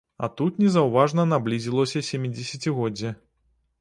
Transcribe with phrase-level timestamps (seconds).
[0.25, 3.17] А тут незаўважна наблізілася сямідзесяцігоддзе.